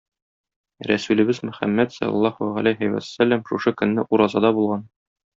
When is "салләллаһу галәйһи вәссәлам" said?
1.97-3.43